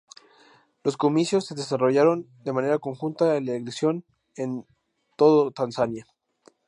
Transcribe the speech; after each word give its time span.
Los 0.83 0.97
comicios 0.97 1.45
se 1.45 1.53
desarrollaron 1.53 2.27
de 2.43 2.53
manera 2.53 2.79
conjunta 2.79 3.35
con 3.35 3.45
la 3.45 3.55
elección 3.55 4.03
en 4.35 4.65
todo 5.15 5.51
Tanzania. 5.51 6.07